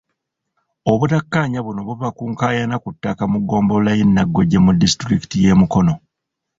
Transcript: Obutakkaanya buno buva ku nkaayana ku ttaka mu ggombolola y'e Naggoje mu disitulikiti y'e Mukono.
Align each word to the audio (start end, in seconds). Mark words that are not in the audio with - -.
Obutakkaanya 0.91 1.59
buno 1.65 1.81
buva 1.87 2.09
ku 2.17 2.23
nkaayana 2.31 2.75
ku 2.83 2.89
ttaka 2.95 3.23
mu 3.31 3.37
ggombolola 3.41 3.91
y'e 3.97 4.05
Naggoje 4.07 4.57
mu 4.65 4.71
disitulikiti 4.81 5.37
y'e 5.43 5.53
Mukono. 5.59 5.93